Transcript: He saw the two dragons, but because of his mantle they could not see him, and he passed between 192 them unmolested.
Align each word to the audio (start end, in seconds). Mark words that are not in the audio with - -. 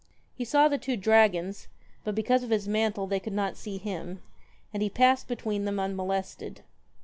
He 0.33 0.45
saw 0.45 0.67
the 0.67 0.79
two 0.79 0.97
dragons, 0.97 1.67
but 2.03 2.15
because 2.15 2.41
of 2.41 2.49
his 2.49 2.67
mantle 2.67 3.05
they 3.05 3.19
could 3.19 3.33
not 3.35 3.55
see 3.55 3.77
him, 3.77 4.19
and 4.73 4.81
he 4.81 4.89
passed 4.89 5.27
between 5.27 5.63
192 5.63 5.65
them 5.65 5.79
unmolested. 5.79 6.61